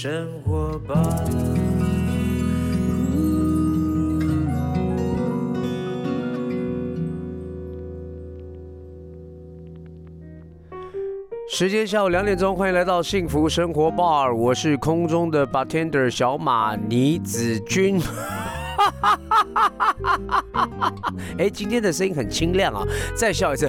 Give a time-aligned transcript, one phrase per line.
[0.00, 0.94] 生活吧。
[11.50, 18.00] 时间下午两点钟，欢迎来到幸福生活 bar，我是空中的 bartender 小马倪子君。
[21.38, 22.86] 哎，今天的声音很清亮啊，
[23.16, 23.68] 再笑一次。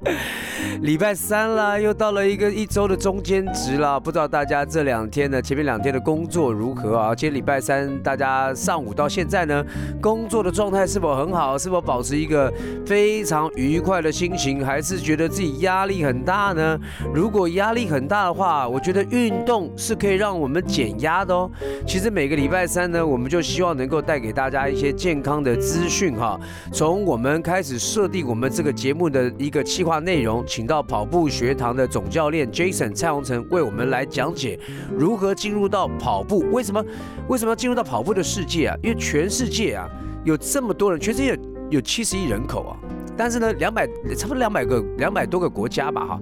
[0.80, 4.00] 礼拜三啦，又到了一个一周的中间值了。
[4.00, 7.14] 不知道大家这两天呢，前面两天的工作如何啊？
[7.14, 9.62] 今天礼拜三，大家上午到现在呢，
[10.00, 11.58] 工作的状态是否很好？
[11.58, 12.50] 是否保持一个
[12.86, 14.64] 非常愉快的心情？
[14.64, 16.78] 还是觉得自己压力很大呢？
[17.12, 21.50] 如果压力很大的话，我觉得运动是可以让我们减压的哦。
[21.86, 26.40] 其实每个礼拜三呢，我们就希望能够带给大家一些健康的资讯哈。
[26.72, 30.70] 从我们开始设定我们这个节目的一个计划话内容，请。
[30.70, 34.56] 到跑步学堂的总教练 Jason 蔡宏成为我们来讲解
[34.96, 36.44] 如何进入到跑步。
[36.52, 36.80] 为什么？
[37.26, 38.76] 为什么要进入到跑步的世界啊？
[38.84, 39.88] 因为全世界啊
[40.24, 41.36] 有这么多人，全世界
[41.70, 42.76] 有七十亿人口啊，
[43.16, 43.84] 但是呢两百
[44.16, 46.20] 差不多两百个两百多个国家吧哈，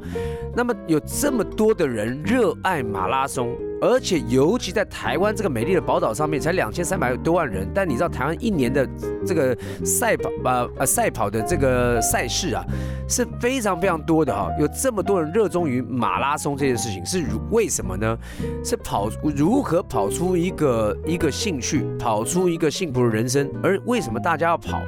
[0.57, 3.55] 那么有这么多的人热爱马拉松。
[3.81, 7.65] 而且尤其在台湾这个美丽的宝岛上面，才两千三百多万人。
[7.73, 8.85] 但你知道台湾一年的
[9.25, 12.65] 这个赛跑呃呃赛跑的这个赛事啊，
[13.09, 14.49] 是非常非常多的哈。
[14.61, 18.17] 有这么多人热衷于马拉松这件事情，是为什么呢？
[18.65, 23.51] 是跑如何跑出一个一个兴趣，跑出一个幸福的人生。
[23.63, 24.83] 而为什么大家要跑？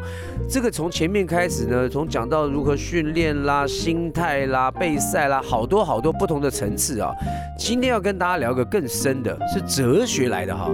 [0.49, 7.13] 这个从前面开始呢，从讲到如何训练啦、心态啦、备赛啦，好多好多不同的层次啊。
[7.57, 10.71] 今天要跟大家聊个更深的，是哲学来的哈。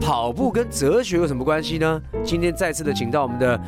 [0.00, 2.00] 跑步跟哲学有什么关系呢？
[2.24, 3.60] 今天再次的请到我们的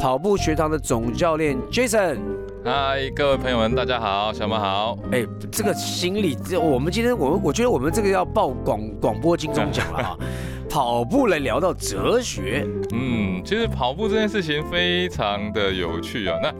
[0.00, 2.18] 跑步学堂的总教练 Jason。
[2.64, 4.98] 嗨，各位朋友们，大家好，小马好。
[5.12, 10.16] 哎，这个心理，这我们今天我们我觉得我们这个要报广广播金钟奖了啊。
[10.68, 16.36] 跑步来聊到哲学，嗯，其实跑步这件事情非常的有趣啊。
[16.42, 16.52] 那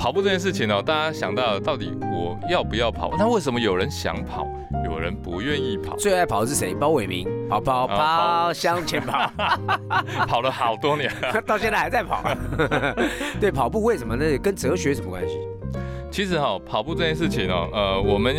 [0.00, 3.14] 跑步这件事情呢，大家想到到底我要不要跑？
[3.18, 4.48] 那为什么有人想跑，
[4.82, 5.94] 有人不愿意跑？
[5.96, 6.74] 最爱跑的是谁？
[6.74, 9.30] 包伟明，跑跑跑向前跑，
[10.26, 11.12] 跑了好多年，
[11.46, 12.24] 到现在还在跑。
[13.38, 14.38] 对，跑步为什么呢？
[14.38, 15.38] 跟哲学什么关系？
[16.10, 18.34] 其实哈，跑步这件事情哦，呃，我们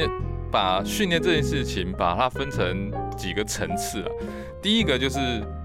[0.49, 4.09] 把训练这件事情把它分成几个层次啊。
[4.61, 5.17] 第一个就是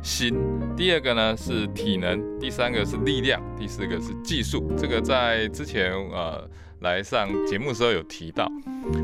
[0.03, 0.35] 心，
[0.75, 4.73] 第二个呢是体能，第三个是力量，第四个是技术。
[4.75, 6.49] 这个在之前呃
[6.81, 8.51] 来上节目的时候有提到。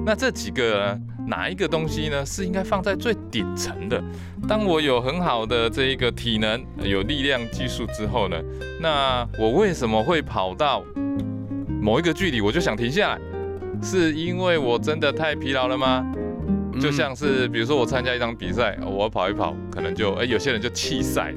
[0.06, 4.02] 那这几个呢哪一个东西呢是应该放在最顶层的？
[4.48, 8.40] 当我有很好的这一个体能、有力量、技术之后呢，
[8.80, 10.82] 那我为什么会跑到
[11.82, 13.20] 某一个距离我就想停下来？
[13.82, 16.02] 是因为我真的太疲劳了吗？
[16.80, 21.34] 就像是比如说我参加一场比赛，我跑一跑，可能就哎有些人就弃赛。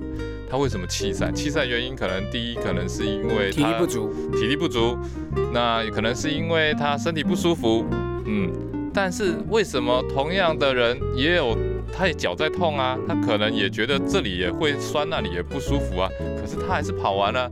[0.48, 1.32] 他为什么弃赛？
[1.32, 4.96] 弃赛原因可能第一可能是因为体力不足，体力不足。
[5.52, 7.84] 那可能是因为他身体不舒服，
[8.26, 8.52] 嗯。
[8.94, 11.58] 但是为什么同样的人也有
[11.92, 12.98] 他也脚在痛啊？
[13.08, 16.10] 他可能也觉得这里也会酸，那里也不舒服啊。
[16.40, 17.52] 可是他还是跑完了，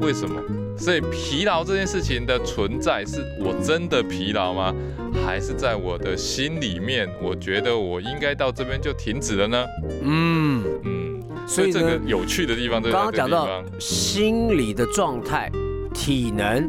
[0.00, 0.40] 为什么？
[0.76, 4.74] 所以疲劳这件事情的存在，是我真的疲劳吗？
[5.24, 9.64] 还是在我的心里面，我觉得我应该到这边就停止了呢？
[10.02, 15.50] 嗯嗯，所以这个有趣的地方，刚刚讲到心理的状态、
[15.94, 16.68] 体能，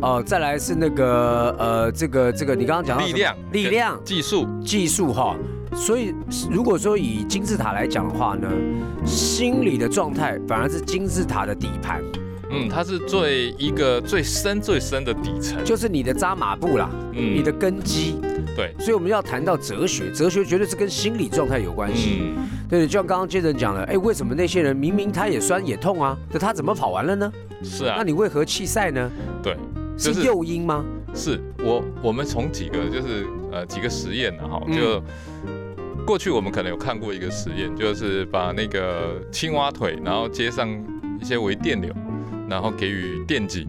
[0.00, 5.36] 哦，再来是那个呃，这个这个，你刚刚讲到力量、力量、技术、技术哈。
[5.76, 6.14] 所以
[6.50, 8.48] 如果说以金字塔来讲的话呢，
[9.04, 12.02] 心理的状态反而是金字塔的底盘。
[12.54, 18.16] 嗯，它是最一个最深最深的底层，就是你的扎马步啦，嗯，你的根基。
[18.56, 22.32] 对，所以我们要谈到哲学，哲学绝对是跟心理状态有关系。
[22.36, 27.32] 嗯，对，就像刚刚接着讲了，哎，为什么那些人明明他也酸也痛啊，可他怎么跑完了呢？
[27.64, 29.10] 是啊，那你为何弃赛呢？
[29.42, 29.56] 对，
[29.98, 30.84] 是诱因吗？
[31.14, 35.02] 是我我们从几个就是呃几个实验呢哈，就
[36.06, 40.68] 过去我们可能有看过一个实验，就是把那个青蛙腿，然后接上
[41.20, 41.92] 一些微电流。
[42.48, 43.66] 然后给予电击，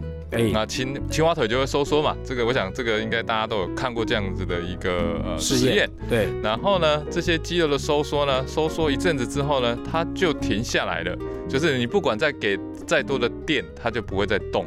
[0.52, 2.16] 那青青蛙腿就会收缩嘛。
[2.24, 5.90] 这个我想，这个应该大家都有看过这样子的一个呃实验。
[6.10, 6.28] 对。
[6.44, 11.18] 然后呢，这些肌肉的收缩呢，收缩一阵子之后呢，它就停下来了。
[11.48, 14.66] 就是你不管再给再多的电，它就不会再动。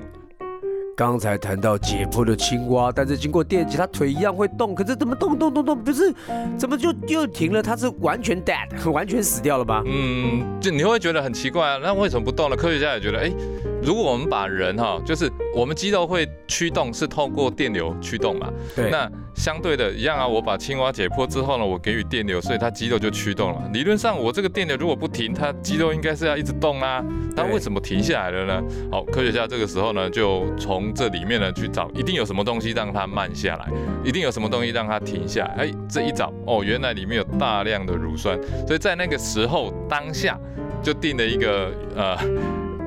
[0.98, 4.74] 刚才谈到解剖的青蛙，但是经过电击，它腿一样会动。
[4.74, 6.12] 可是怎么动动动动，不是
[6.58, 7.62] 怎么就又停了？
[7.62, 9.80] 它是完全 dead， 完全死掉了吧？
[9.86, 11.78] 嗯，就你会觉得很奇怪啊。
[11.80, 12.56] 那为什么不动了？
[12.56, 13.32] 科学家也觉得，哎。
[13.80, 18.50] 如果我们把人哈，就是我们肌肉会驱动，是透过电流驱动嘛？
[18.74, 18.90] 对。
[18.90, 23.70] 那相对的一样啊，我把青蛙解剖之后呢，我给予电流，所以它肌肉就驱动了。
[23.72, 27.00] 理论上，我这个电流如果不停，它肌肉应该是要一直动啊。
[27.36, 28.62] 但为什么停下来了呢？
[28.90, 33.68] 好，科学家这个时候呢，就从这里面呢去找，一定有什么东西让它慢下来，
[34.04, 35.54] 一定有什么东西让它停下来。
[35.64, 38.36] 哎，这一找，哦，原来里面有大量的乳酸，
[38.66, 40.36] 所以在那个时候当下
[40.82, 42.18] 就定了一个呃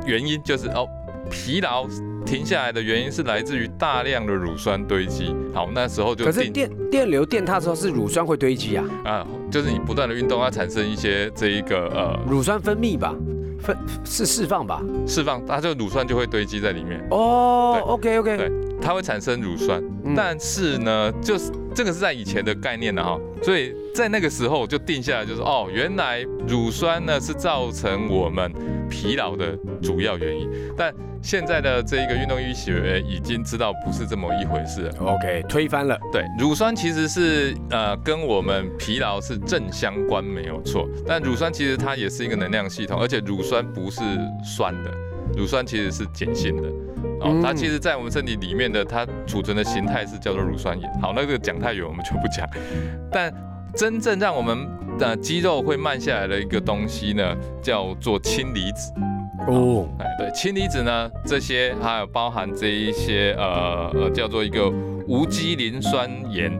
[0.05, 0.85] 原因，就是哦
[1.29, 1.87] 疲劳。
[2.25, 5.35] 停下来的原因是来自于大量的乳酸堆积。
[5.53, 8.85] 好，那时候就可是电电流电它之后是乳酸会堆积啊？
[9.03, 13.13] 啊，就是你不断的运动，它产生一些这一个呃乳酸分泌吧，
[13.59, 13.75] 分
[14.05, 14.81] 是释放吧？
[15.05, 17.05] 释放，它就乳酸就会堆积在里面。
[17.11, 18.51] 哦，OK OK，对，
[18.81, 19.83] 它会产生乳酸，
[20.15, 28.51] 但是呢，就是这个是在以前的概念了哈，所以在那个时候就定下来，就是哦，原来乳酸呢是造成我们
[28.89, 30.93] 疲劳的主要原因，但。
[31.21, 35.97] 现在的这一个运动医学已经知道不是这么一回事，OK，推翻了。
[36.11, 40.89] 对，乳酸其实是呃跟我们疲劳是正相关，没有错。
[41.07, 44.01] 但乳酸其实它也是一个能量系统，而且乳酸不是
[44.43, 44.91] 酸的，
[45.37, 46.67] 乳酸其实是碱性的。
[47.21, 50.91] 哦，它其实在我们身体里面的它储存的形态是叫做乳酸盐。
[50.99, 52.49] 好，那个讲太远我们就不讲。
[53.11, 53.31] 但
[53.75, 58.91] 真正让我们的肌肉会慢下来的一个东西呢，叫做氢离子。
[59.47, 64.69] 哦，哎，对，氢离子呢，这些还有包含这一些呃叫做一个
[65.07, 66.51] 无机磷酸盐，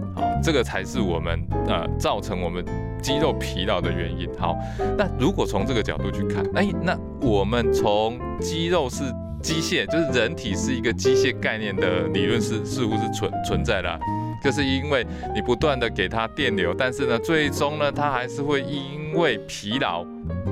[0.43, 2.65] 这个才是我们呃造成我们
[3.01, 4.27] 肌肉疲劳的原因。
[4.37, 4.57] 好，
[4.97, 9.03] 那如果从这个角度去看，哎，那我们从肌肉是
[9.43, 13.99] 机械，就是人体是一个机械概念的理论是似乎是存存在的，
[14.43, 15.05] 就是因为
[15.35, 20.03] 你不断的给它电流，但是呢，最终呢，它还是会因为疲劳。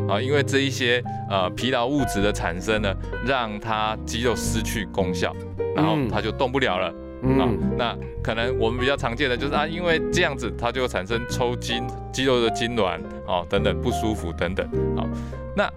[0.07, 2.93] 啊，因为这一些呃疲劳物质的产生呢，
[3.25, 5.35] 让它肌肉失去功效，
[5.75, 6.93] 然后它就动不了了。
[7.21, 7.43] 啊，
[7.77, 12.97] 那可能我们比较常见的就是啊，因为这样子它就产生抽筋、肌肉的痉挛
[13.27, 14.65] 啊等等不舒服等等。
[14.95, 15.05] 好，
[15.53, 15.69] 那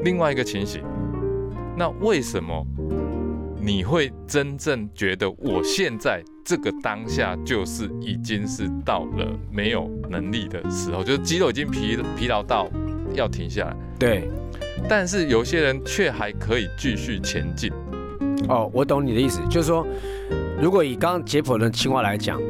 [0.00, 0.82] 另外一个情形，
[1.76, 2.66] 那为什么
[3.60, 12.68] 你会真正觉得我现在这个当下就是已经是到了没有能力的时候，就是肌肉已经疲疲劳到。
[13.14, 14.28] 要停下来，对，
[14.88, 17.72] 但是有些人却还可以继续前进。
[18.48, 19.86] 哦，我懂你的意思，就是说，
[20.60, 22.40] 如果以刚刚解剖的青蛙来讲，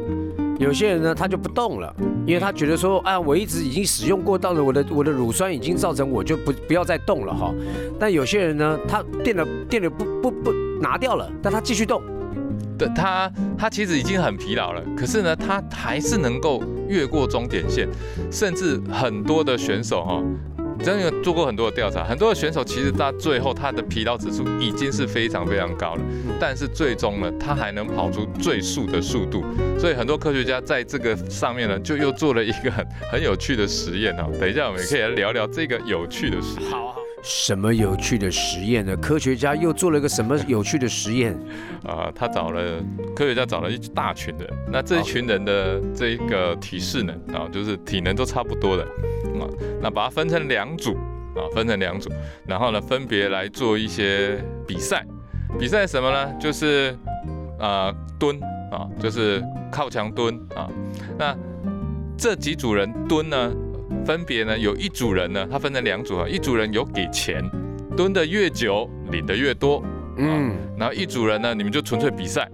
[0.59, 1.93] 有些人呢他就不动了，
[2.25, 7.53] 因为他觉得说，啊，我一直已经使用过，到了我的我的乳酸已经造成我就不不要再动了哈。
[7.99, 10.51] 但有些人呢，他电了电了不不不
[10.81, 12.01] 拿掉了，但他继续动。
[12.79, 17.85] 对他，他其实已经很疲劳了，可是呢，他还是能够越过终点线，
[18.31, 20.23] 甚至很多的选手哈，
[20.81, 26.01] 真的做过很多的调查，很多的选手其实到最后他的疲劳指数已经是非常非常高了，
[26.39, 29.43] 但是最终呢，他还能跑出最速的速度，
[29.77, 36.71] 所以很多科学家在这个上面呢，就又做了一个很很有趣的实验哦，等一下我们也可以来聊聊这个有趣的实验。
[36.71, 36.98] 好。
[37.21, 38.95] 什么有趣的实验呢？
[38.97, 41.37] 科学家又做了一个什么有趣的实验？
[41.83, 42.81] 啊，他找了
[43.15, 48.83] 科学家找了一大群人，那这一群人的这一个体适能啊，就是体能都差不多的
[49.39, 49.47] 啊，
[49.81, 50.95] 那把它分成两组
[51.35, 52.09] 啊，分成两组，
[52.47, 55.05] 然后呢，分别来做一些比赛。
[55.57, 56.33] 比赛什么呢？
[56.39, 56.97] 就是
[57.59, 58.39] 啊蹲
[58.71, 60.69] 啊，就是靠墙蹲啊。
[61.17, 61.35] 那
[62.17, 63.51] 这几组人蹲呢？
[64.05, 67.43] 分别呢，有一组人呢，他分成两组啊，一组人有给钱，
[67.95, 69.83] 蹲的越久领的越多，
[70.17, 72.49] 嗯，然后一组人呢，你们就纯粹比赛，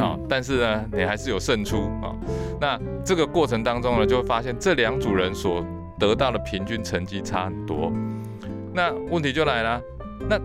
[0.00, 2.14] 啊，但是呢，你还是有胜出啊。
[2.60, 5.64] 那这个过程当中呢，就会发现这两组人所
[5.98, 7.92] 得到的平均成绩差很多。
[8.72, 9.80] 那问题就来了，
[10.28, 10.40] 那。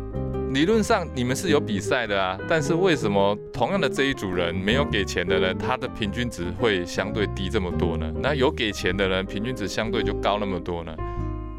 [0.53, 8.05] 理论上你们是有比赛的啊，但是为什么同样的这一组人没有给钱的人，他的平均值会相对低这么多呢？
[8.21, 10.95] 那有给钱的人平均值相对就高那么多呢？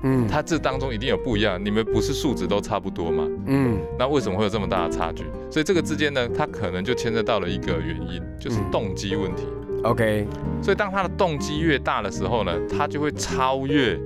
[0.04, 1.60] 嗯，他这当中一定有不一样。
[1.62, 3.26] 你们不是数值都差不多吗？
[3.46, 5.24] 嗯，那为什么会有这么大的差距？
[5.50, 9.42] 所以这个之间呢，他可能就牵涉到了一个原因，就是动机问题。
[9.82, 10.24] OK，
[10.62, 13.98] 所以当他的动机越大的时候呢，他就会超越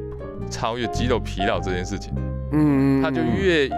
[0.50, 2.11] 超越肌肉疲劳这件事情。
[2.52, 3.68] 嗯，他就越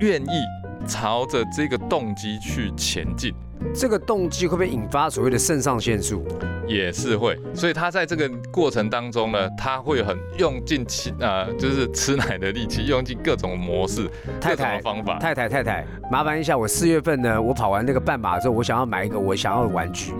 [0.00, 0.55] 愿意。
[0.86, 3.34] 朝着这个动机去前进，
[3.74, 6.24] 这个动机会不会引发所谓的肾上腺素？
[6.68, 15.16] 也是会，所以他在这个过程当中呢，他会很用尽其呃，就是吃奶的力气，用尽各种模式、太太方法。
[15.20, 20.12] 太太太太，麻烦一下，我四月份呢，我跑完那个半马之后，我想要买一个我想要的玩具，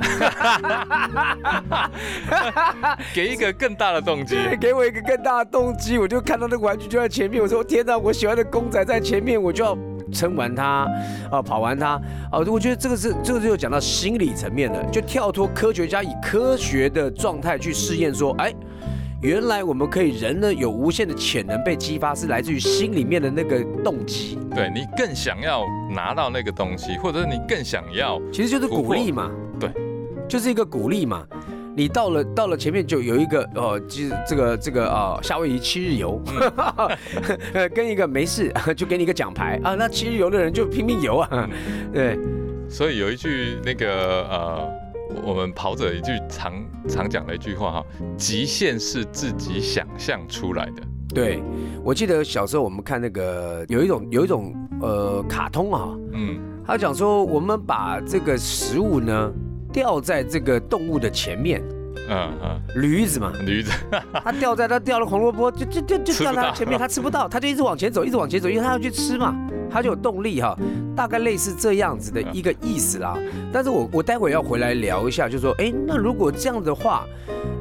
[3.13, 9.77] 给一个更大的动机， 给我一个更大的动机，我就看到那个玩具就在前面，我说天哪，我喜欢的公仔在前面，我就要。
[10.13, 10.87] 撑完它，
[11.31, 18.53] 啊，跑完它，啊，我觉得这个是这个就讲到心理层面了，就跳脱科学家以科学的状态去试验说，哎，
[19.23, 24.39] 原来我们可以人呢有无限的潜能被激发，是来自于心里面的那个动机。
[24.55, 25.63] 对你更想要
[25.95, 29.31] 拿到那个东西，或者是你更想要，其实就是鼓励嘛。
[29.59, 29.71] 对，
[30.29, 31.27] 就是一个鼓励嘛。
[31.76, 36.18] 你到了到了前面就有一个哦，就是这个这个啊，夏威夷七日游，
[37.75, 41.49] 跟一个没事 就给你一个奖牌啊，那七日游的人就拼命游啊，
[41.92, 42.18] 对。
[42.68, 44.68] 所以有一句那个呃，
[45.23, 46.54] 我们跑者一句常
[46.88, 47.85] 常讲的一句话哈，
[48.16, 50.83] 极限是自己想象出来的。
[51.14, 51.42] 对，
[51.85, 59.30] 我记得小时候我们看那个有一种有一种呃卡通啊，嗯，他讲说我们把这个食物呢。
[59.76, 61.62] 掉在这个动物的前面，
[62.09, 63.71] 嗯嗯，驴子嘛，驴子，
[64.25, 69.37] 它掉在它掉了红萝卜，就就就就掉在它前面，它吃不到，它就一直往前走，一直往前走，因为它要去吃嘛，
[69.71, 70.56] 它就有动力哈，
[70.97, 73.18] 大概类似这样子的一个意思啦。
[73.52, 77.04] 但是我我待会要回来聊一下，就说，哎，那如果这样的话，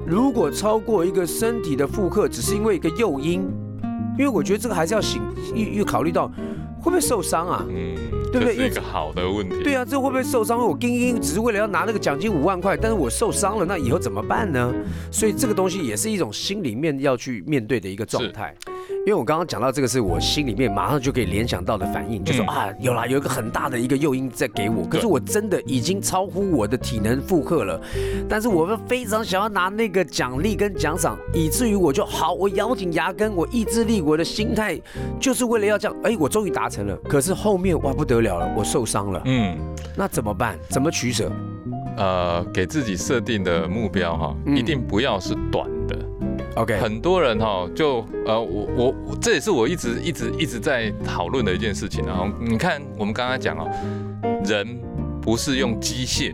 [0.08, 3.46] 如果超过一个身体的负荷，只是因为一个诱因，
[4.18, 5.22] 因为我觉得这个还是要醒，
[5.54, 6.30] 又又考虑到
[6.80, 7.66] 会不会受伤啊？
[7.68, 7.94] 嗯。
[8.40, 8.56] 对不对？
[8.56, 9.64] 是一个好的问题。
[9.64, 10.60] 对啊，这会不会受伤？
[10.60, 14.74] 我叮叮只是为了要拿那个奖金五万块，但是我受伤了，那以后怎么办呢？
[15.12, 18.54] 所以这个东西也是一种心里面要去面对的一个状态。
[19.06, 27.80] 因为我刚刚讲到这个，是我心里面马上就可以联想到的反应，就说啊，有啦，有一个很大的一个诱因在给我，可是我真的已经超乎我的体能负荷了，
[28.28, 34.80] 但是我们非常想要拿那个奖励跟奖赏，以至于我就好，我咬紧牙根，我意志力，我的心态
[35.20, 39.58] 就是为了要这样，哎，我终于达成了，可是后面哇不得了了，我受伤了，嗯，
[39.96, 40.58] 那怎么办？
[40.70, 41.32] 怎么取舍？
[41.98, 45.98] 呃，给自己设定的目标哈，一定不要是短的。
[46.56, 52.06] OK，很多人哈，就呃，我我这也是我一直一直一直在讨论的一件事情。
[52.06, 53.70] 然后你看，我们刚刚讲哦，
[54.46, 54.80] 人
[55.22, 56.34] 不是用机械。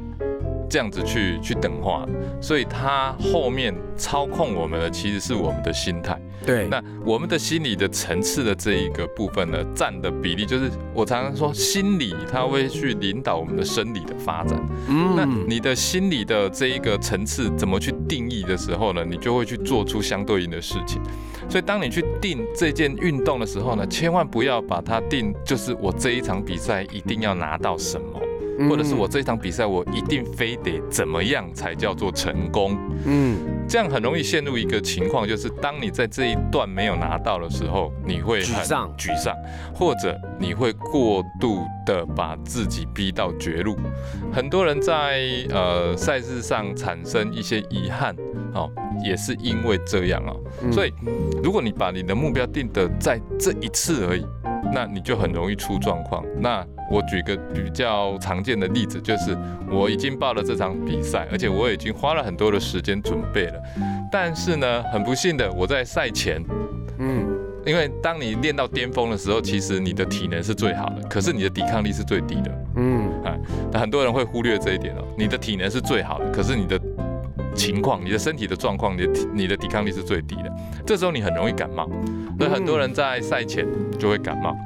[0.72, 2.08] 这样子去去等化，
[2.42, 6.18] 所以它后面操控我们的其实是我们的心态。
[6.46, 14.58] 对，那我们的心理的层次的这一个部分呢，占的比例就是我常常说，心理它会去领导我们的生理的发展。
[14.88, 21.02] 嗯，那你的心理的这一个层次怎么去定义的时候呢，你就会去做出相对应的事情。
[21.50, 28.20] 所以当你去定这件运动的时候呢，千万不要把它定就是我这一场比赛一定要拿到什么。
[28.70, 32.78] 或者是我这一场比赛，我一定非得怎么样才叫做成功？
[33.06, 33.38] 嗯，
[33.68, 39.36] 这样很容易陷入一个情况，就是当你在这一段没有拿到的时候，你会沮丧、沮丧，
[39.74, 43.76] 或者你会过度的把自己逼到绝路。
[44.32, 48.16] 很多人在呃赛事上产生一些遗憾，
[48.54, 48.70] 哦，
[49.04, 50.34] 也是因为这样啊。
[50.72, 50.94] 所以，
[51.44, 54.26] 如果你把你的目标定的在这一次而已。
[54.74, 56.24] 那你就很容易出状况。
[56.40, 59.36] 那我举个比较常见的例子，就是
[59.72, 63.54] 我已经报了这场比赛，而且我已经花了很多的时间准备了。
[64.12, 66.44] 但是呢，很不幸的，我在赛前，
[67.00, 67.26] 嗯，
[67.66, 72.52] 因为当你练到巅峰的时候，其实你的体能是最好的，可是你的抵抗力是最低的。
[72.76, 73.38] 嗯，啊，
[73.72, 75.04] 那很多人会忽略这一点哦。
[75.18, 76.78] 你的体能是最好的，可是你的
[77.56, 80.52] 情况、你的身体的状况、你的你的抵抗力是最低的。
[80.86, 81.90] 这时候你很容易感冒。
[82.38, 83.66] 所以很多人在赛前
[84.00, 84.58] 就会感冒。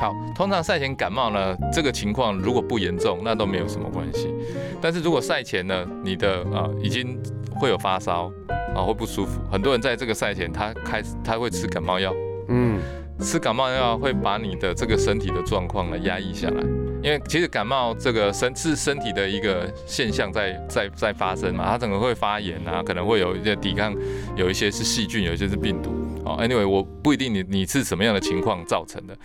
[0.00, 4.34] 好，通常赛前感冒呢，这个情况如果不严重，那都没有什么关系。
[4.80, 8.32] 但是如果赛前呢，你的啊已经会有发烧
[8.74, 12.14] 啊，会不舒服，很多人在这个赛前他开始他会吃感冒药，
[12.48, 12.80] 嗯，
[13.20, 16.62] 吃感冒药会把你的这个身体的状况呢压抑下来。
[17.02, 23.94] 因为其实感冒这个身是身体的一个现象在在在发生嘛，它整个会发炎啊，可能会有一些抵抗，
[24.34, 25.90] 有一些是细菌，有一些是病毒。
[26.30, 29.16] 哦，anyway，我不一定你你是什么样的情况造成的，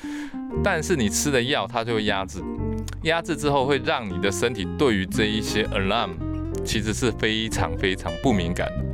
[0.63, 2.39] 但是你吃的药它就会压制，
[3.03, 6.11] 压制之后会让你的身体对于这一些 alarm
[6.63, 8.85] 其实是非常非常不敏感的。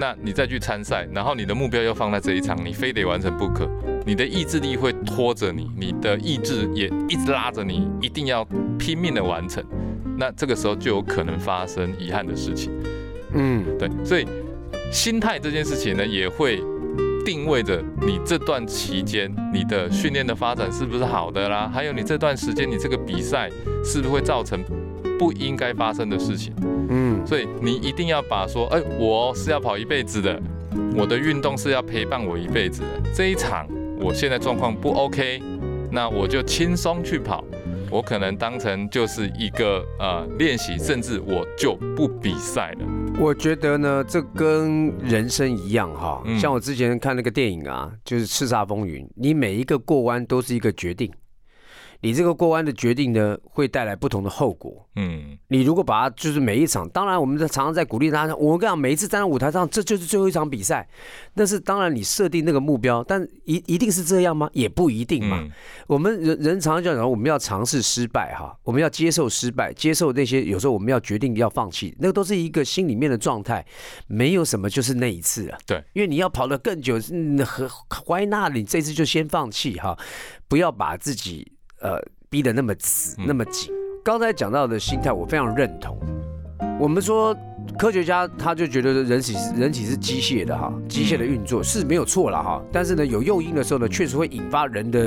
[0.00, 3.68] 那你再去参赛，然后你的目标又放在这一场，你非得完成不可，
[4.04, 8.44] 你的意志力会拖着你，你的意志也一直拉着你，一定要
[8.78, 9.62] 拼命的完成。
[10.16, 12.72] 那这个时候就有可能发生遗憾的事情。
[13.34, 14.26] 嗯，对，所以
[14.90, 16.60] 心态这件事情呢，也会
[17.24, 23.48] 定位着你这段期间你的训练的发展是不是好的啦，还有你这段时间你这个比赛
[23.84, 24.62] 是不是会造成
[25.18, 26.52] 不应该发生的事情。
[26.88, 30.40] 嗯，所以你一定要把说，哎，我是要跑一辈子的，
[30.96, 33.10] 我的运动是要陪伴我一辈子的。
[33.14, 33.66] 这一场
[34.00, 35.40] 我现在状况不 OK，
[35.90, 37.44] 那我就轻松去跑，
[37.90, 42.86] 我可能当成就是一个呃练习，甚至我就不比赛了。
[43.18, 51.10] 我觉得呢，这跟人生一样哈，像我之前看那个电影啊，就是《叱咤风云》，你每一个过弯都是一个决定。
[52.02, 54.86] 你这个过弯的决定呢，会带来不同的后果。
[54.96, 60.86] 嗯，你如果把它就是每一场，当然我们在常常在鼓励大家，我跟你讲，每一次站在舞台上，这就是最后一场比赛。
[61.34, 64.50] 但是当然你设定那个目标，但一一定是这样吗？
[64.52, 65.38] 也不一定嘛。
[65.40, 65.50] 嗯
[65.86, 73.64] 我们人人常常讲，我们要尝试失败哈，我们要接受失败，接受那些有时候我们要决定要放弃，那个都是一个心里面的状态，
[74.06, 75.58] 没有什么就是那一次啊。
[75.66, 77.68] 对，因为你要跑得更久，嗯，和
[78.06, 78.52] why not？
[78.52, 79.96] 你这次就先放弃哈，
[80.48, 81.51] 不要把自己
[81.82, 83.70] 呃逼得那么死嗯那么紧。
[84.02, 85.98] 刚才讲到的心态，我非常认同。
[86.80, 87.36] 我们说
[87.78, 92.62] 科学家他就觉得人体是人体是机械的哈，机械的运作是没有错了哈。
[92.70, 95.00] 但是呢，有诱因的时候呢，确实会引发人的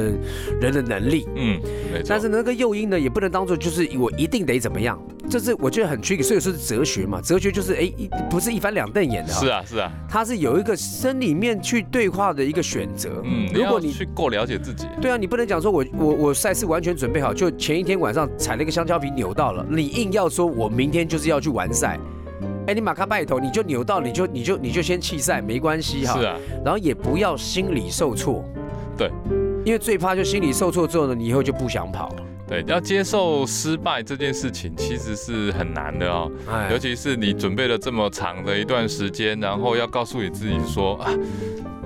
[0.60, 1.28] 人的能力。
[1.36, 1.60] 嗯。
[2.08, 13.22] 但是那个诱因呢，也不能当做就是我一定得怎么样，这是我觉得很 tricky，所以说是哲学嘛，哲学就是哎，一不是一翻两瞪眼的，是啊，是啊，它是有一个生里面去对话的一个选择。
[13.24, 21.98] 嗯，如果你去够了解自己，对啊，你不能讲说我我我赛事完全准备好，就前一天晚上踩了一个香蕉皮扭到了，你硬要说我明天就是要去完赛，
[22.68, 28.44] 哎，你马卡拜头你就扭到，你就你就你就先弃赛没关系哈，是啊，然后也不要心理受挫，
[28.98, 29.12] 对，
[29.64, 36.72] 因为最怕就心理受挫之后呢，你以后就不想跑了，对，要接受失败这件事情其实是很难的哦，哎。
[36.72, 41.12] 尤其是你准备了这么长的一段时间，然后要告诉你自己说啊，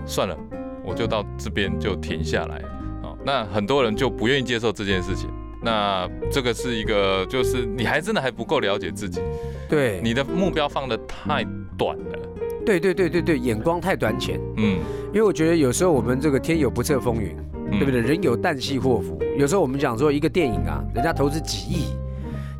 [0.06, 0.38] 算了，
[0.86, 2.58] 我就到这边就停下来。
[3.04, 3.18] 哦。
[3.26, 5.30] 那很多人就不愿意接受这件事情。
[5.62, 9.20] 那这个是一个，就是你还真的还不够了解自己，
[9.70, 11.46] 对，你的目标放的太
[11.78, 12.20] 短了。
[12.66, 14.80] 对对对对对，眼光太短浅，嗯，
[15.14, 17.36] 因为我觉得有时候我们这个天有不测风云，
[17.72, 18.02] 嗯对不对？
[18.02, 19.18] 人有旦夕祸福。
[19.38, 21.86] 有时候我们讲说一个电影啊，人家投资几亿，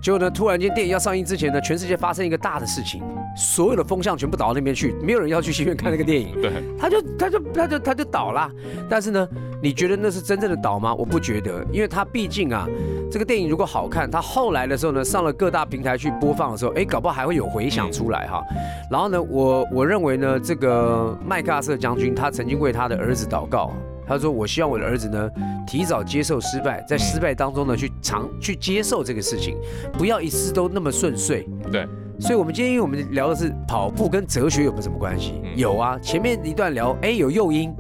[0.02, 3.04] 结果呢，突然间电影要上映之前呢，全世界发生一个大的事情，
[3.40, 8.52] 所有的风向全部倒到那边去，没有人要去戏院看那个电影，对，他就他就他就他就倒啦。
[8.90, 9.28] 但是呢，
[9.64, 10.94] 你觉得那是真正的倒吗？
[10.94, 12.68] 我不觉得，因为他毕竟啊，
[13.10, 18.44] 这个电影如果好看，他后来的时候呢，上了各大平台去播放的时候，哎，搞不好还会有回响出来哈。
[18.92, 23.72] 然后呢，我我认为呢，这个麦克阿瑟将军他曾经为他的儿子祷告，
[24.06, 25.30] 他说：“我希望我的儿子呢，
[25.66, 29.56] 提早接受失败，在失败当中呢，去尝去接受这个事情，
[29.94, 31.88] 不要一次都那么顺遂。”对。
[32.20, 35.40] 所以，我们今天因为我们聊的是跑步跟哲学有没有什么关系？
[35.44, 37.74] 嗯有啊，前面一段聊，哎，有诱因。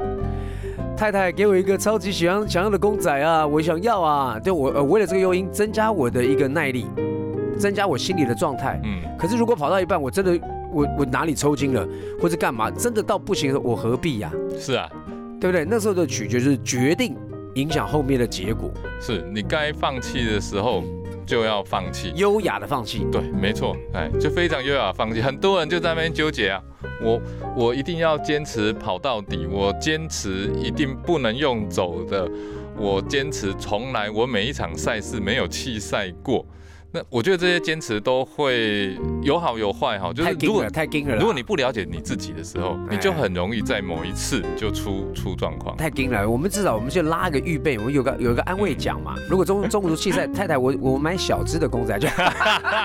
[0.96, 6.86] 太太给我一个超级喜欢想要的公仔啊，我想要啊，对我呃为了这个诱因增加我的一个耐力，
[7.58, 8.82] 增加我心理的状态。
[8.84, 10.38] 嗯，可是如果跑到一半，我真的
[10.72, 11.88] 我我哪里抽筋了，
[12.22, 14.90] 或者干嘛，真的到不行的时候，我何必呀、是啊，
[15.40, 15.66] 对不对？
[15.66, 17.16] 那时候的取决就是决定
[17.56, 20.84] 影响后面的结果，是你该放弃的时候
[21.30, 22.12] 就要放弃。
[22.16, 23.06] 优雅的放弃。
[23.12, 25.22] 对，没错，哎，就非常优雅的放弃。
[25.22, 26.60] 很多人就在那边纠结啊，
[27.04, 27.22] 我
[27.56, 32.28] 我一定要坚持跑到底，我坚持一定不能用走的，
[32.76, 36.44] 我坚持从来我每一场赛事没有弃赛过。
[36.92, 41.20] 那我觉得这些坚持都会有好有坏哈，就是如果太硬了，了。
[41.20, 45.78] 如果你不了解你自己的时候，你就很容易在某一次就出出状况。
[45.78, 49.14] 太硬了，我们至少我们就拉一个预备，我们有个有一个安慰奖嘛。
[49.30, 52.08] 如果中中途弃赛，太太我我买小只的公仔就，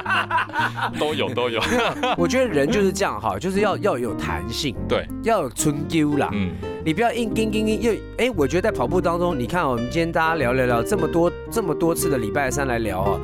[1.00, 1.62] 都有都有，
[2.18, 6.28] 我觉得人就是这样哈，就是要要有弹性，对，要有春丢啦。
[6.34, 6.50] 嗯，
[6.84, 13.20] 你不要硬硬硬硬，因为哎，我觉得在跑步当中，你看哦，我们今天大家聊聊聊这么多这么多次的礼拜三来聊哦，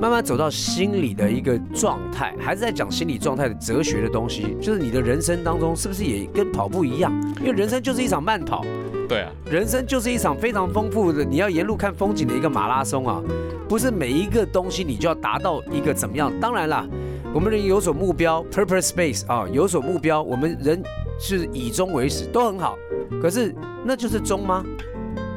[0.00, 7.12] 慢慢走到心理的一个状态，还是在讲心理状态的哲学的东西，就是你的人生当中是不是也跟跑步一样？
[7.40, 8.64] 因为人生就是一场慢跑，
[9.06, 13.22] 对啊，人生就是一场非常丰富的，你要沿路看风景的一个马拉松啊，
[13.68, 16.32] 不是每一个东西你就要达到一个怎么样？
[16.40, 16.88] 当然啦，
[17.34, 20.82] 我们人有所目标，purpose space 啊，有所目标，我们人
[21.18, 22.74] 是以终为始，都很好。
[23.20, 24.64] 可是那就是终吗？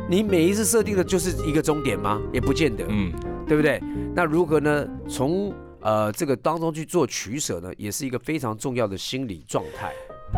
[0.10, 2.22] 你每一次设定的就是一个终点吗？
[2.32, 3.12] 也不见得，嗯，
[3.48, 3.82] 对不对？
[4.16, 4.88] 那如何呢？
[5.08, 9.92] 从呃这个当中去做取舍呢，也是一个非常重要的心理状态。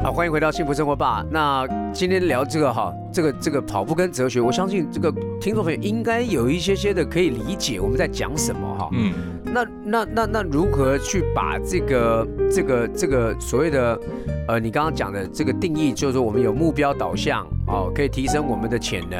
[0.03, 1.25] 好，欢迎回到幸福生活吧。
[1.31, 8.89] 那今天聊这个哈，这个这个跑步跟哲学，我相信这个听众朋友应该有一些些的可以理解我们在讲什么哈。
[8.93, 9.13] 嗯，
[9.45, 13.99] 那那那那如何去把这个这个这个所谓的
[14.47, 19.19] 呃，你刚刚讲的这个定义，就是说我们有目标导向哦，可以提升我们的潜能，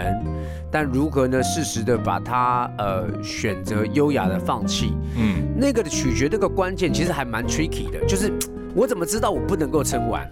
[0.70, 1.42] 但如何呢？
[1.42, 8.32] 适时的把它呃选择优雅的放弃，嗯，那个的取决那个关键其实还蛮 tricky 的，就是
[8.76, 10.28] 我怎么知道我不能够撑完？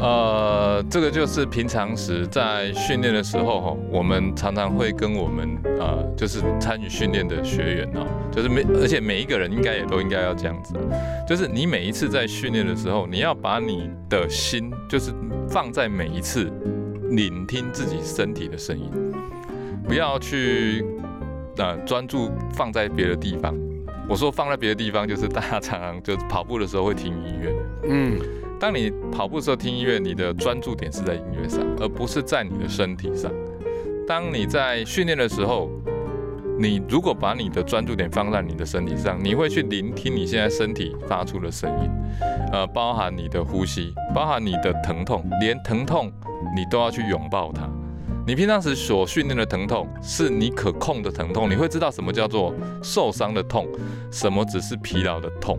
[0.00, 5.48] 呃，这个就是平常时在训练的时候哈，我们常常会跟我们
[5.80, 10.74] 呃，就是参与训练的学员哦，就是每而且每一个人应该也都应该要这样子，
[11.28, 15.12] 就是你每一次在训练的时候，你要把你的心就是
[15.48, 16.48] 放在每一次
[17.10, 18.90] 聆听自己身体的声音，
[19.86, 20.84] 不要去
[21.56, 23.52] 呃专注放在别的地方。
[24.08, 27.52] 我说放在别的地方，就是大家常常就跑步的时候会听音乐。
[27.90, 28.18] 嗯，
[28.60, 33.30] 当你跑步的时候听音乐，你的专注点是在音乐上，而不是在你的身体上。
[34.06, 35.70] 当你在训练的时候，
[36.58, 41.90] 你如果把你的专注点放在你的身体上，你会去聆听你现在身体发出的声音，
[42.52, 46.10] 呃，包含你的呼吸，包含你的疼痛，连疼痛
[46.56, 47.68] 你都要去拥抱它。
[48.26, 53.68] 你平常时所训练的疼痛是你可控的疼痛，你会知道什么叫做受伤的痛，
[54.10, 55.56] 什么只是疲劳的痛。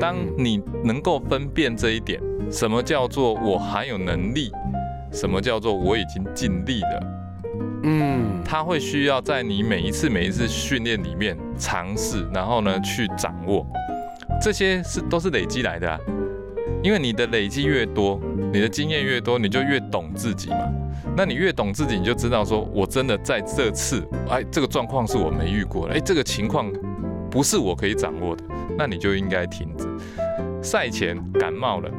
[0.00, 4.50] 当你能够分辨这一点，什么叫做我还有能力，
[5.12, 7.06] 什么叫做我已经尽力了，
[7.84, 13.66] 嗯，他会需要在你每一次每一次训练里面尝试，然后呢去掌握，
[14.42, 15.98] 这些是都是累积来的啊。
[16.82, 18.20] 因为你的累积越多，
[18.52, 20.70] 你的经验越多，你就越懂自己嘛。
[21.16, 26.70] 那你越懂自己，你就知道说，我真的在这次，哎，这个状况是我没遇过的，哎，这个情况
[27.34, 28.44] 不是我可以掌握的，
[28.78, 29.88] 那你就应该停止。
[30.62, 31.90] 赛前感冒了，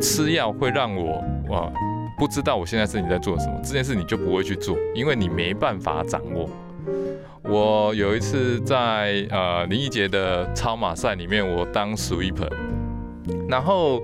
[0.00, 1.16] 吃药会让我
[1.52, 1.68] 啊
[2.16, 6.48] 不知道我现在身体在做什么，这件事你就不会去做，因为你没办法掌握。
[7.42, 12.48] 我有一次在呃林奕杰的超马赛里面，我当 sweeper，
[13.48, 14.00] 然后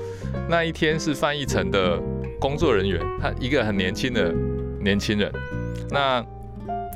[0.48, 2.02] 那一天是翻译成的。
[2.40, 4.30] 工作人员，他一个很年轻的
[4.82, 5.32] 年轻人，
[5.88, 6.22] 那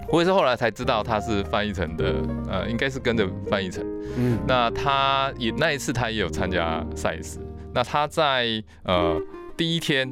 [0.08, 2.14] 我也是后来才知道他是翻译成的，
[2.48, 3.84] 呃，应该是跟着翻译成。
[4.16, 7.38] 嗯，那他也那一次他也有参加赛事，
[7.74, 9.20] 那他在呃
[9.56, 10.08] 第一天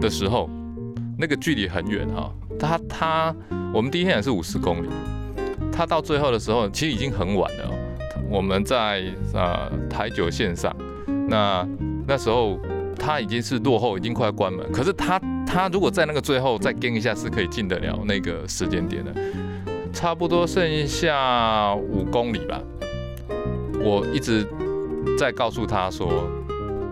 [0.00, 0.48] 的时候，
[1.18, 3.34] 那个距离很远哈，他他
[3.72, 4.88] 我们第一天也是五十公里，
[5.72, 7.70] 他到最后的时候其实已经很晚了，
[8.30, 10.74] 我们在呃台九线上，
[11.28, 11.66] 那
[12.06, 12.58] 那时候。
[13.00, 14.72] 他已经是落后，已经快关门。
[14.72, 15.20] 可是他
[15.50, 19.14] 他如果在那个最后再跟一下，是可以进得了那个时间点的。
[19.94, 22.60] 差不多剩下五公里吧。
[23.80, 24.46] 我一直
[25.18, 26.28] 在告诉他说：“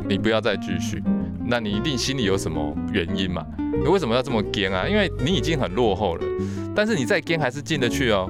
[0.09, 1.03] 你不要再继续。”
[1.47, 3.45] 那你一定心里有什么原因嘛？
[3.59, 4.89] 你为什么要这么跟啊？
[4.89, 6.25] 因为你已经很落后了。
[6.75, 8.29] 但是你再跟还是进得去哦。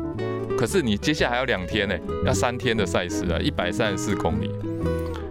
[0.59, 1.95] 可是你接下来还有两天呢，
[2.27, 4.51] 要三天的赛事啊，一百三十四公里。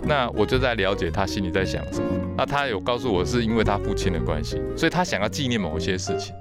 [0.06, 2.06] 那我就在了解他心里在想什么。
[2.38, 6.36] 那他有告诉我，是因为他父亲的关系，所以他想要纪念某些事情。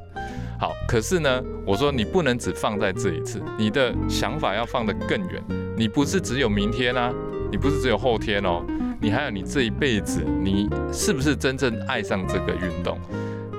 [0.58, 5.42] 好，可是呢，我说你不能只放在这一次，你的想法要放得更远。
[5.76, 7.12] 你不是只有明天啊，
[7.50, 8.64] 你不是只有后天哦，
[9.00, 12.98] 你还有你这一辈子，你是不是真正爱上这个运动？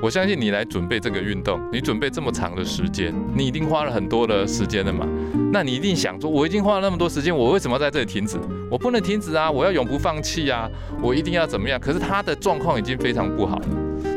[0.05, 5.03] 我相信你来准备这个运动，你准备这么长的时间，你一定花了很多的时间了嘛？
[5.51, 8.37] 那你一定想说，我已经花了那么多时间，我为什么要在这里停止？
[8.69, 9.49] 我不能停止啊！
[9.49, 10.69] 我要永不放弃啊！
[11.01, 11.79] 我一定要怎么样？
[11.79, 13.67] 可是他的状况已经非常不好了，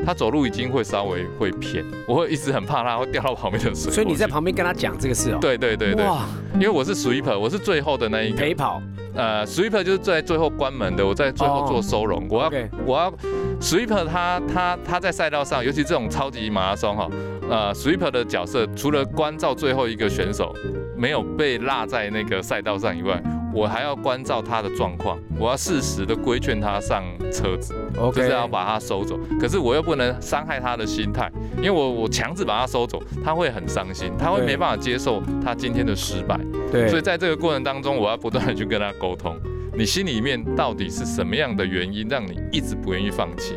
[0.04, 3.90] 他走路已经会稍微会偏，我会一直很怕他会掉到旁边的水。
[3.90, 5.38] 所以你在旁边跟他讲这个事哦？
[5.40, 6.26] 对对对对，哇！
[6.56, 8.82] 因为我是 sweeper，我是最后的那一个陪跑。
[9.18, 12.26] 呃，sweeper 就是在最后关门的，我在最后做收容。
[12.30, 12.50] 我要
[12.86, 13.12] 我要
[13.60, 17.10] sweeper，他他他在赛道上，尤其这种超级马拉松哈，
[17.50, 20.54] 呃，sweeper 的角色除了关照最后一个选手
[20.96, 23.20] 没有被落在那个赛道上以外。
[23.58, 27.74] 我还要关照他的状况，我要适时的规劝他上车子，
[28.14, 29.18] 就是要把他收走。
[29.40, 36.38] 可是我又不能伤害他的心态，因为我我强制把他收走，他会很伤心，他会没办法接受他今天的失败。
[36.70, 39.36] 对，所以在这个过程当中，我要不断的去跟他沟通，
[39.76, 43.54] 你心里面到底是什么样的原因让你一直不愿意放弃？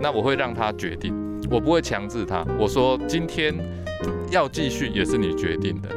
[0.00, 1.12] 那我会让他决定，
[1.50, 2.46] 我不会强制他。
[2.56, 3.52] 我说今天
[4.30, 5.88] 要继续也是你决定的，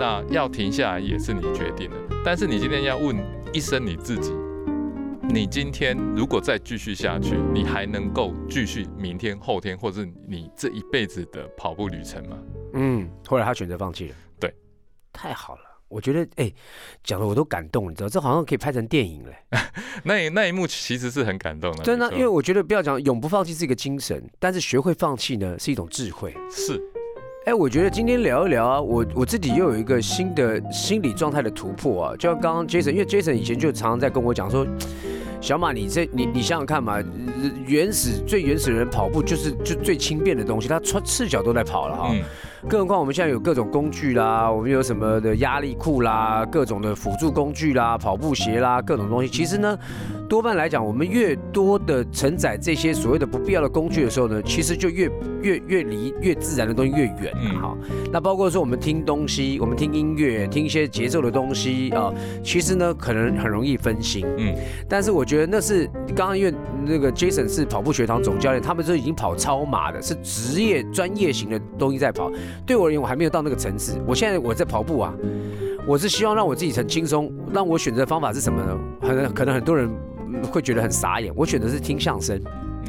[0.00, 1.96] 那要停下来也是你决定的。
[2.24, 3.16] 但是你今天要问
[3.52, 4.32] 一声你自己，
[5.30, 12.36] 你今天如果再继续下去，你还能够继续明天、后天，或者你这一辈子的跑步旅程吗？
[12.74, 14.14] 嗯，后来他选择放弃了。
[14.38, 14.54] 对，
[15.12, 16.52] 太好了，我觉得哎，
[17.02, 19.34] 讲的我都感动，你知道，这好像可以拍成电影嘞。
[20.04, 21.82] 那那一幕其实是很感动的。
[21.82, 26.34] 真的，因为我觉得不要讲永不放弃是一个精神，但是学会放弃呢是一种智慧。
[26.50, 26.78] 是。
[27.48, 34.66] 哎，我觉得今天聊一聊啊，我我自己又有一个新的心理状态的突破啊，就像刚刚 Jason，因为 Jason 以前就常常在跟我讲说，
[35.40, 37.02] 小马，你这你你想想看嘛，
[37.66, 42.14] 原始最原始的人跑步就是就最轻便的东西，他穿赤脚都在跑了哈。
[42.66, 49.28] 更何况我们现在有各种工具啦，我们有什么的压力裤啦，各种的辅助工具啦，跑步鞋啦，各种东西。
[49.28, 49.78] 其实呢，
[50.28, 55.08] 多半来讲，我们越多的承载这些所谓的不必要的工具的时候呢，其实就越
[55.42, 57.76] 越越离越自然的东西越远哈。
[58.12, 64.26] 那包括说我们听东西，我们听音乐，听一些节奏的东西啊，其实呢可能很容易分心。
[64.36, 64.52] 嗯。
[64.88, 66.52] 但是我觉得那是刚刚因为
[66.84, 72.30] 那个 Jason 是跑步学堂总教练，他们都已经跑超马的，是职业专业型的东西在跑。
[72.66, 73.98] 对我而言，我还没有到那个层次。
[74.06, 75.14] 我现在我在跑步啊，
[75.86, 77.32] 我是希望让我自己很轻松。
[77.52, 78.78] 让我选择的方法是什么呢？
[79.02, 79.90] 很可能很多人
[80.50, 81.32] 会觉得很傻眼。
[81.36, 82.40] 我选择是听相声。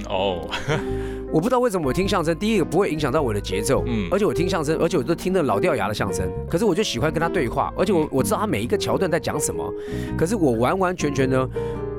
[0.07, 0.47] 哦。
[1.31, 9.71] 我不知道为什么我听相声，第一个不会影响到我的节奏，嗯，而且我听相声，而且我都听那老掉牙的相声，可是我就喜欢跟他对话，而且我我知道他每一个桥段在讲什么，
[10.17, 11.49] 可是我完完全全呢，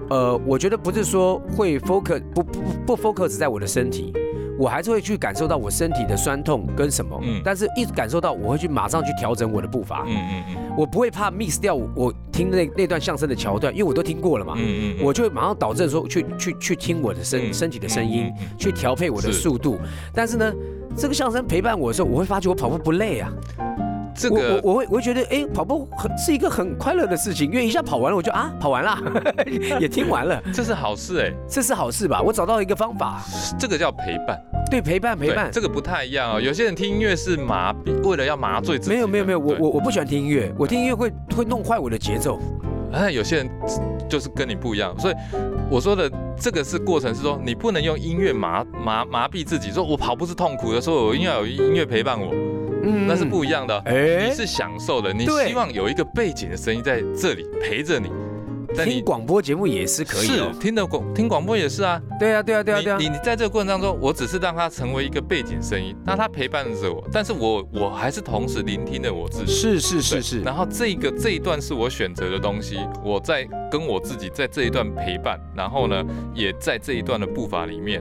[0.09, 4.13] 呃，我觉得不是说会 focus 不不不 focus 在我的身体。
[4.61, 19.79] 我还是会去感受到我身体的酸痛跟什么，嗯，但是一感受到，我会去马上去调整我的步伐，嗯嗯嗯，我不会怕 miss 掉我听那那段相声的桥段，因为我都听过了嘛，嗯嗯，我就会马上导正说去去去听我的身身体的声音，去调配我的速度，
[20.13, 20.53] 但是呢，
[20.95, 23.33] 这个相声陪伴我的时候，我会发觉我跑步不累啊。
[24.21, 28.99] 这个我我会我会觉得哎，跑步很是一个很快乐的事情，因为一下跑完了，我就啊跑完了，
[29.81, 32.21] 也听完了， 这是好事哎，这是好事吧？
[32.21, 33.23] 我找到一个方法，
[33.59, 34.39] 这个叫陪伴，
[34.71, 36.41] 对陪伴陪伴，这个不太一样哦。
[36.41, 38.91] 有些人听音乐是麻痹，为了要麻醉自己。
[38.91, 42.39] 没有没有没有，我我我不喜欢听音乐，我听音乐会会弄坏我的节奏。
[42.93, 43.49] 哎，有些人
[44.09, 45.15] 就是跟你不一样，所以
[45.71, 52.35] 我说的这个是过程，是说你不能用音乐麻麻麻痹自己，说我跑步是痛苦的，说我一定要有音乐陪伴我。
[52.83, 53.79] 嗯，那是不一样的。
[53.87, 58.11] 哎，你是享受的，你希望有一个背景的声音在这里陪着你。
[58.73, 62.01] 听广播节目也是可以，是听的广听广播也是啊。
[62.21, 62.99] 对啊，对啊，对啊，对啊。
[63.01, 69.53] 你你在这个过程当中，我只是让它成为一个背景声音，那它陪伴着我，但是我我还是同时聆听了我自己。
[69.53, 70.41] 是是是是。
[70.43, 78.01] 然后这个这一段是我选择的东西，我在跟我自己在这一段陪伴，然后呢，也在这一段的步伐里面。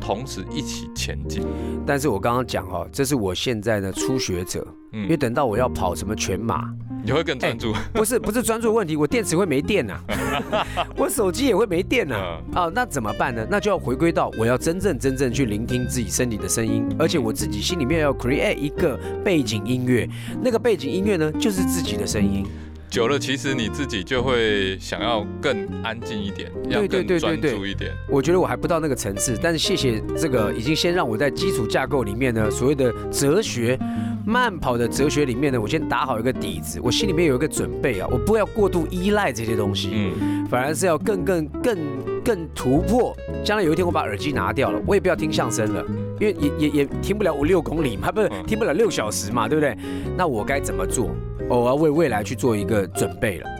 [0.00, 1.44] 同时一起前进，
[1.86, 6.68] 但是我刚刚讲哈，这是我现在的初学者，嗯，因为等到我要跑什么全马，
[7.04, 10.00] 你会更专注，不是不是专注的问题，我电池会没电呐，
[10.96, 13.46] 我手机也会没电呐，啊，那怎么办呢？
[13.50, 20.08] 那就要回归到我要真正真正去聆听自己身体的声音，而且我自己心里面要 create 一个背景音乐，
[20.42, 22.46] 那个背景音乐呢，就是自己的声音。
[22.90, 27.92] 久了，其实你自己就会想要更安静一点，要更专注一点。
[28.08, 33.78] 我觉得我还不到那个层次，但是谢谢这个已经先让我在基础架构里面呢，所谓的哲学
[34.26, 41.78] 慢跑的哲学里面呢，我先打好一个底子，我心里面有一个准备啊，我不要过度依赖这些东西，嗯，反而是要更更更
[42.24, 43.16] 更突破。
[43.44, 45.84] 将来有一天我把耳机拿掉了，我也不要听相声了，
[46.18, 49.78] 因为也也也听不了五六公里嘛，不是听不了六小时嘛，对不对？
[50.16, 51.14] 那我该怎么做？
[51.58, 53.50] 我要为未来去做一个准备了。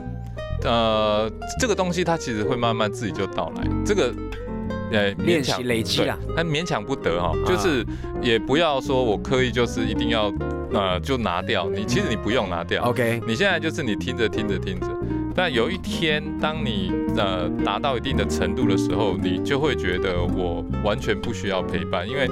[0.64, 3.66] 呃，这个东西它其实会慢慢自己就到来。
[3.84, 4.12] 这个，
[4.92, 7.32] 呃，练习累积啊，它勉强不得哈。
[7.46, 7.84] 就是
[8.22, 10.32] 也不要说我刻意就是一定要，
[10.72, 11.68] 呃，就拿掉。
[11.70, 12.84] 你其实你不用拿掉。
[12.84, 14.86] OK，你现在就是你听着听着听着。
[15.34, 22.28] 但有一天，当你呃达到一定的程度的时候，你就会觉得我完全不需要陪伴，因为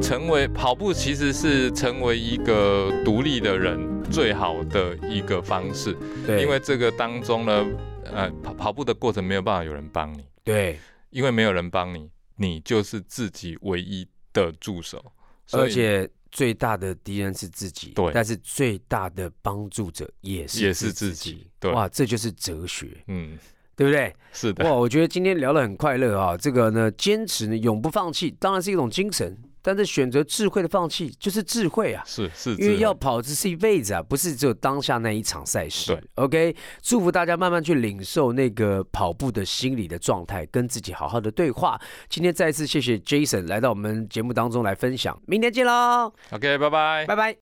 [0.00, 3.76] 成为跑步其实是成为一个独立的人
[4.10, 5.96] 最好的一个方式。
[6.26, 7.66] 对，因为这个当中呢，
[8.04, 10.24] 呃，跑跑步的过程没有办法有人帮你。
[10.42, 10.78] 对，
[11.10, 15.12] 因为没有人帮你，你就是自己唯一的助手，
[15.52, 16.08] 而且。
[16.34, 23.38] 最大的敌人是自己，对，但是最大的帮助者也是也是自己，对，哇，这就是哲学，嗯，
[23.76, 24.12] 对不对？
[24.32, 29.38] 是的，哇，我觉得今天聊得很快乐啊，这个呢，坚持呢，永不放弃，当然是一种精神。
[29.66, 35.94] 但是选择智慧的放弃就是智慧啊，是是，因为要跑这是一辈子啊，不是只有当下那一场赛事。
[35.94, 41.80] 对，OK，祝福大家慢慢去领受那个跑步的心理的状态，跟自己好好的对话。
[42.10, 46.12] 今天再一次谢谢 Jason 来到我们节目当中来分享，明天见喽。
[46.30, 47.32] OK，拜拜，拜拜。